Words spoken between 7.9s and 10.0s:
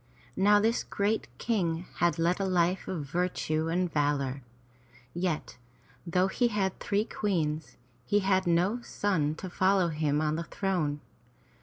he had no son to follow